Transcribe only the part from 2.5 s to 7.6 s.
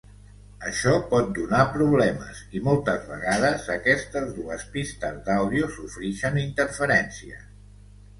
i moltes vegades aquestes dues pistes d'àudio sofrixen interferències.